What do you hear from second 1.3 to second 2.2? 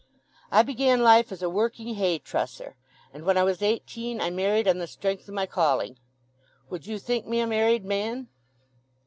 as a working hay